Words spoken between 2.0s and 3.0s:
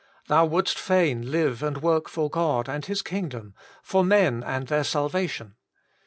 for God and